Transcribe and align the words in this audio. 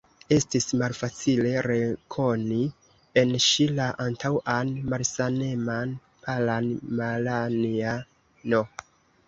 Estis 0.35 0.63
malfacile 0.77 1.51
rekoni 1.65 2.57
en 3.23 3.35
ŝi 3.49 3.69
la 3.81 3.91
antaŭan 4.07 4.73
malsaneman, 4.95 5.95
palan 6.27 6.73
Malanja'n. 7.01 8.61